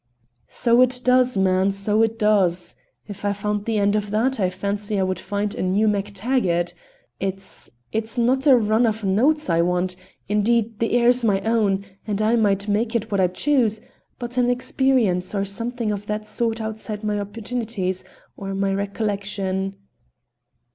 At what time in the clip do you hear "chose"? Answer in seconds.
13.27-13.79